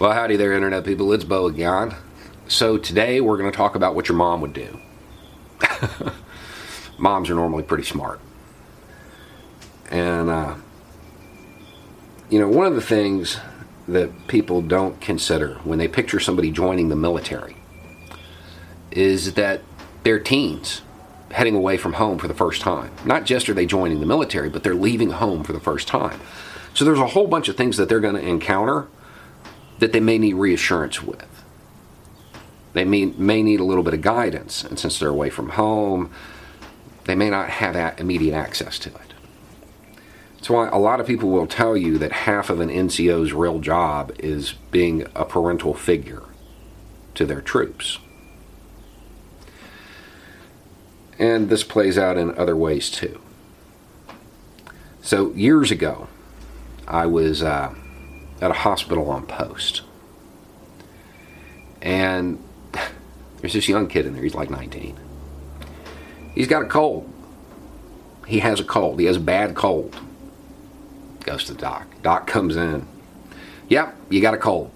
Well, 0.00 0.12
howdy 0.12 0.36
there, 0.36 0.54
Internet 0.54 0.86
people. 0.86 1.12
It's 1.12 1.24
Bo 1.24 1.44
again. 1.46 1.94
So, 2.48 2.78
today 2.78 3.20
we're 3.20 3.36
going 3.36 3.50
to 3.50 3.56
talk 3.56 3.74
about 3.74 3.94
what 3.94 4.08
your 4.08 4.16
mom 4.16 4.40
would 4.40 4.54
do. 4.54 4.80
Moms 6.98 7.28
are 7.28 7.34
normally 7.34 7.64
pretty 7.64 7.84
smart. 7.84 8.18
And, 9.90 10.30
uh, 10.30 10.54
you 12.30 12.40
know, 12.40 12.48
one 12.48 12.66
of 12.66 12.76
the 12.76 12.80
things 12.80 13.40
that 13.88 14.26
people 14.26 14.62
don't 14.62 14.98
consider 15.02 15.56
when 15.64 15.78
they 15.78 15.86
picture 15.86 16.18
somebody 16.18 16.50
joining 16.50 16.88
the 16.88 16.96
military 16.96 17.58
is 18.90 19.34
that 19.34 19.60
they're 20.02 20.18
teens 20.18 20.80
heading 21.30 21.54
away 21.54 21.76
from 21.76 21.92
home 21.92 22.16
for 22.16 22.26
the 22.26 22.32
first 22.32 22.62
time. 22.62 22.90
Not 23.04 23.26
just 23.26 23.50
are 23.50 23.54
they 23.54 23.66
joining 23.66 24.00
the 24.00 24.06
military, 24.06 24.48
but 24.48 24.62
they're 24.62 24.74
leaving 24.74 25.10
home 25.10 25.44
for 25.44 25.52
the 25.52 25.60
first 25.60 25.86
time. 25.86 26.18
So 26.72 26.86
there's 26.86 26.98
a 26.98 27.08
whole 27.08 27.26
bunch 27.26 27.50
of 27.50 27.58
things 27.58 27.76
that 27.76 27.90
they're 27.90 28.00
going 28.00 28.14
to 28.14 28.26
encounter 28.26 28.88
that 29.80 29.92
they 29.92 30.00
may 30.00 30.18
need 30.18 30.34
reassurance 30.34 31.02
with. 31.02 31.26
They 32.72 32.84
may, 32.84 33.06
may 33.06 33.42
need 33.42 33.60
a 33.60 33.64
little 33.64 33.82
bit 33.82 33.94
of 33.94 34.02
guidance, 34.02 34.62
and 34.62 34.78
since 34.78 34.98
they're 34.98 35.08
away 35.08 35.30
from 35.30 35.50
home, 35.50 36.12
they 37.06 37.14
may 37.16 37.28
not 37.28 37.50
have 37.50 37.74
that 37.74 37.98
immediate 37.98 38.34
access 38.34 38.78
to 38.80 38.90
it. 38.90 39.14
That's 40.36 40.48
why 40.48 40.68
a 40.68 40.78
lot 40.78 41.00
of 41.00 41.06
people 41.06 41.30
will 41.30 41.46
tell 41.46 41.76
you 41.76 41.98
that 41.98 42.12
half 42.12 42.48
of 42.48 42.60
an 42.60 42.68
NCO's 42.68 43.32
real 43.32 43.58
job 43.58 44.12
is 44.18 44.54
being 44.70 45.06
a 45.14 45.24
parental 45.24 45.74
figure 45.74 46.22
to 47.14 47.26
their 47.26 47.40
troops. 47.40 47.98
And 51.18 51.50
this 51.50 51.64
plays 51.64 51.98
out 51.98 52.16
in 52.16 52.34
other 52.38 52.56
ways 52.56 52.90
too. 52.90 53.20
So, 55.02 55.32
years 55.32 55.70
ago, 55.70 56.08
I 56.86 57.06
was 57.06 57.42
uh, 57.42 57.74
at 58.40 58.50
a 58.50 58.54
hospital 58.54 59.10
on 59.10 59.26
post. 59.26 59.82
And 61.82 62.42
there's 63.40 63.52
this 63.52 63.68
young 63.68 63.88
kid 63.88 64.06
in 64.06 64.14
there, 64.14 64.22
he's 64.22 64.34
like 64.34 64.50
19. 64.50 64.98
He's 66.34 66.46
got 66.46 66.62
a 66.62 66.66
cold. 66.66 67.10
He 68.26 68.38
has 68.40 68.60
a 68.60 68.64
cold. 68.64 69.00
He 69.00 69.06
has 69.06 69.16
a 69.16 69.20
bad 69.20 69.54
cold. 69.54 69.98
Goes 71.24 71.44
to 71.44 71.54
the 71.54 71.60
doc. 71.60 71.86
Doc 72.02 72.26
comes 72.26 72.56
in. 72.56 72.86
Yep, 73.68 73.96
you 74.08 74.20
got 74.20 74.34
a 74.34 74.38
cold. 74.38 74.70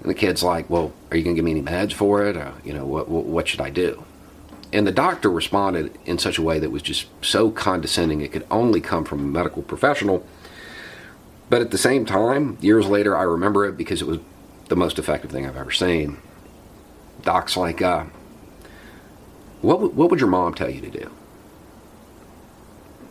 And 0.00 0.10
the 0.10 0.14
kid's 0.14 0.42
like, 0.42 0.70
"Well, 0.70 0.92
are 1.10 1.16
you 1.16 1.24
going 1.24 1.36
to 1.36 1.38
give 1.38 1.44
me 1.44 1.52
any 1.52 1.62
meds 1.62 1.92
for 1.92 2.24
it? 2.24 2.36
Or, 2.36 2.54
you 2.64 2.72
know, 2.72 2.84
what, 2.86 3.08
what, 3.08 3.24
what 3.24 3.48
should 3.48 3.60
I 3.60 3.70
do?" 3.70 4.04
And 4.72 4.86
the 4.86 4.92
doctor 4.92 5.30
responded 5.30 5.96
in 6.06 6.18
such 6.18 6.38
a 6.38 6.42
way 6.42 6.58
that 6.58 6.70
was 6.70 6.82
just 6.82 7.06
so 7.20 7.50
condescending 7.50 8.20
it 8.20 8.32
could 8.32 8.46
only 8.50 8.80
come 8.80 9.04
from 9.04 9.20
a 9.20 9.24
medical 9.24 9.62
professional. 9.62 10.26
But 11.52 11.60
at 11.60 11.70
the 11.70 11.76
same 11.76 12.06
time, 12.06 12.56
years 12.62 12.86
later, 12.86 13.14
I 13.14 13.24
remember 13.24 13.66
it 13.66 13.76
because 13.76 14.00
it 14.00 14.06
was 14.06 14.20
the 14.70 14.74
most 14.74 14.98
effective 14.98 15.30
thing 15.30 15.46
I've 15.46 15.54
ever 15.54 15.70
seen. 15.70 16.16
Doc's 17.24 17.58
like, 17.58 17.82
uh, 17.82 18.04
what, 19.60 19.74
w- 19.74 19.92
what 19.92 20.08
would 20.08 20.18
your 20.18 20.30
mom 20.30 20.54
tell 20.54 20.70
you 20.70 20.80
to 20.80 20.88
do? 20.88 21.10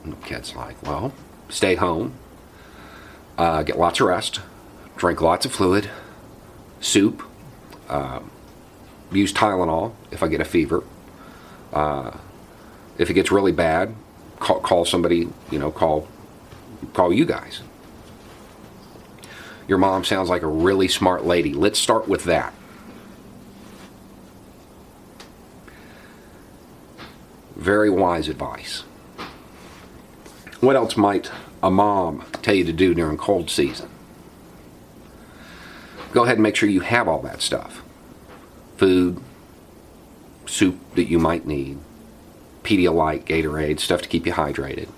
And 0.03 0.13
the 0.13 0.17
kid's 0.25 0.55
like, 0.55 0.81
well, 0.81 1.13
stay 1.49 1.75
home, 1.75 2.15
uh, 3.37 3.61
get 3.61 3.77
lots 3.77 3.99
of 3.99 4.07
rest, 4.07 4.41
drink 4.97 5.21
lots 5.21 5.45
of 5.45 5.51
fluid, 5.51 5.91
soup, 6.79 7.21
uh, 7.89 8.21
use 9.11 9.31
Tylenol 9.31 9.93
if 10.09 10.23
I 10.23 10.27
get 10.27 10.41
a 10.41 10.45
fever, 10.45 10.83
uh, 11.73 12.17
if 12.97 13.07
it 13.07 13.13
gets 13.13 13.31
really 13.31 13.51
bad, 13.51 13.93
call, 14.39 14.61
call 14.61 14.83
somebody, 14.83 15.29
you 15.51 15.59
know, 15.59 15.71
call 15.71 16.07
call 16.95 17.13
you 17.13 17.25
guys. 17.25 17.61
Your 19.71 19.77
mom 19.77 20.03
sounds 20.03 20.27
like 20.27 20.41
a 20.41 20.47
really 20.47 20.89
smart 20.89 21.23
lady. 21.25 21.53
Let's 21.53 21.79
start 21.79 22.05
with 22.05 22.25
that. 22.25 22.53
Very 27.55 27.89
wise 27.89 28.27
advice. 28.27 28.81
What 30.59 30.75
else 30.75 30.97
might 30.97 31.31
a 31.63 31.71
mom 31.71 32.25
tell 32.41 32.53
you 32.53 32.65
to 32.65 32.73
do 32.73 32.93
during 32.93 33.15
cold 33.15 33.49
season? 33.49 33.89
Go 36.11 36.23
ahead 36.23 36.35
and 36.35 36.43
make 36.43 36.57
sure 36.57 36.67
you 36.67 36.81
have 36.81 37.07
all 37.07 37.21
that 37.21 37.41
stuff 37.41 37.81
food, 38.75 39.21
soup 40.47 40.79
that 40.95 41.05
you 41.05 41.17
might 41.17 41.47
need, 41.47 41.77
Pedialyte, 42.63 43.23
Gatorade, 43.23 43.79
stuff 43.79 44.01
to 44.01 44.09
keep 44.09 44.25
you 44.25 44.33
hydrated, 44.33 44.89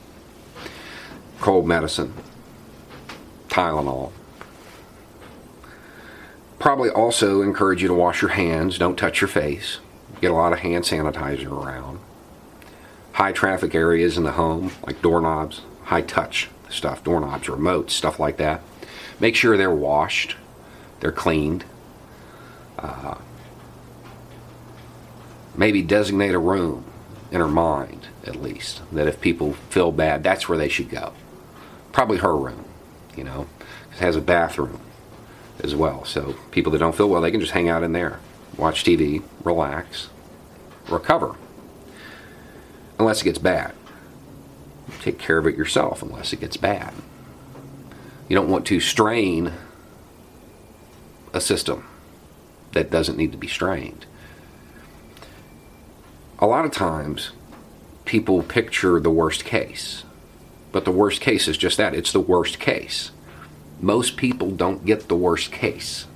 cold 1.40 1.68
medicine, 1.68 2.16
Tylenol. 3.50 4.12
Probably 6.64 6.90
also 6.90 7.42
encourage 7.42 7.82
you 7.82 7.90
to 7.90 7.94
wash 7.94 8.22
your 8.22 8.32
hands, 8.32 8.78
don't 8.78 8.98
touch 8.98 9.20
your 9.20 9.28
face, 9.28 9.80
get 10.22 10.32
a 10.32 10.34
lot 10.34 10.54
of 10.54 10.60
hand 10.60 10.86
sanitizer 10.86 11.52
around. 11.52 12.00
High 13.12 13.34
traffic 13.34 13.76
areas 13.76 14.18
in 14.18 14.24
the 14.24 14.32
home, 14.32 14.72
like 14.88 15.02
doorknobs, 15.02 15.60
high 15.84 16.04
touch 16.04 16.50
stuff, 16.70 17.04
doorknobs, 17.04 17.50
remotes, 17.50 17.90
stuff 17.90 18.18
like 18.18 18.38
that. 18.38 18.62
Make 19.20 19.36
sure 19.36 19.58
they're 19.58 19.76
washed, 19.76 20.38
they're 21.02 21.12
cleaned. 21.12 21.66
Uh, 22.80 23.16
maybe 25.58 25.82
designate 25.82 26.34
a 26.34 26.40
room 26.40 26.86
in 27.30 27.42
her 27.42 27.48
mind, 27.50 28.08
at 28.26 28.38
least, 28.38 28.80
that 28.94 29.10
if 29.10 29.20
people 29.20 29.52
feel 29.70 29.92
bad, 29.92 30.24
that's 30.24 30.48
where 30.48 30.58
they 30.58 30.70
should 30.70 30.90
go. 30.90 31.12
Probably 31.92 32.20
her 32.20 32.38
room, 32.38 32.64
you 33.18 33.26
know. 33.26 33.48
It 33.92 33.98
has 33.98 34.16
a 34.16 34.22
bathroom 34.22 34.80
as 35.62 35.76
well. 35.76 36.06
So 36.06 36.36
people 36.52 36.72
that 36.72 36.80
don't 36.80 36.96
feel 36.96 37.10
well, 37.10 37.22
they 37.22 37.32
can 37.32 37.40
just 37.40 37.54
hang 37.54 37.70
out 37.70 37.84
in 37.84 37.94
there, 37.94 38.20
watch 38.58 38.84
TV, 38.84 39.24
relax, 39.44 40.10
recover. 40.90 41.36
Unless 43.00 43.22
it 43.22 43.26
gets 43.26 43.40
bad. 43.40 43.74
Take 45.02 45.18
care 45.18 45.38
of 45.38 45.48
it 45.48 45.56
yourself 45.58 46.02
unless 46.02 46.34
it 46.34 46.40
gets 46.40 46.58
bad. 46.58 46.94
You 48.30 48.36
don't 48.36 48.50
want 48.50 48.66
to 48.68 48.80
strain 48.80 49.54
a 51.34 51.42
system 51.42 51.88
that 52.72 52.90
doesn't 52.90 53.18
need 53.18 53.32
to 53.32 53.38
be 53.38 53.48
strained 53.48 54.06
a 56.44 56.48
lot 56.48 56.66
of 56.66 56.72
times 56.72 57.32
people 58.04 58.44
picture 58.44 59.00
the 59.00 59.10
worst 59.10 59.46
case. 59.46 60.04
But 60.74 60.84
the 60.84 60.92
worst 60.92 61.22
case 61.22 61.48
is 61.48 61.58
just 61.58 61.78
that 61.78 61.96
it's 61.96 62.12
the 62.12 62.20
worst 62.20 62.60
case. 62.60 63.12
Most 63.84 64.16
people 64.16 64.50
don't 64.52 64.86
get 64.86 65.10
the 65.10 65.16
worst 65.16 65.52
case. 65.52 66.08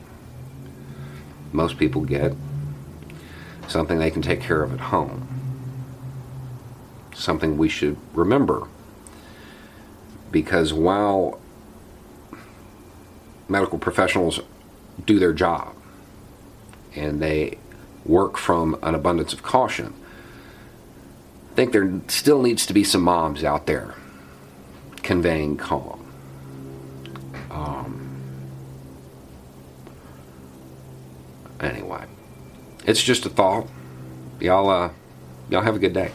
Most 1.51 1.77
people 1.77 2.05
get 2.05 2.33
something 3.67 3.99
they 3.99 4.09
can 4.09 4.21
take 4.21 4.39
care 4.39 4.63
of 4.63 4.71
at 4.71 4.79
home. 4.79 5.27
Something 7.13 7.57
we 7.57 7.67
should 7.67 7.97
remember. 8.13 8.69
Because 10.31 10.71
while 10.71 11.41
medical 13.49 13.77
professionals 13.77 14.39
do 15.05 15.19
their 15.19 15.33
job 15.33 15.75
and 16.95 17.21
they 17.21 17.57
work 18.05 18.37
from 18.37 18.79
an 18.81 18.95
abundance 18.95 19.33
of 19.33 19.43
caution, 19.43 19.93
I 21.51 21.55
think 21.55 21.73
there 21.73 21.99
still 22.07 22.41
needs 22.41 22.65
to 22.65 22.73
be 22.73 22.85
some 22.85 23.01
moms 23.01 23.43
out 23.43 23.65
there 23.65 23.95
conveying 25.03 25.57
calm. 25.57 26.06
Anyway, 31.59 32.05
it's 32.85 33.01
just 33.01 33.25
a 33.25 33.29
thought. 33.29 33.67
Y'all, 34.39 34.69
uh, 34.69 34.91
y'all 35.49 35.61
have 35.61 35.75
a 35.75 35.79
good 35.79 35.93
day. 35.93 36.11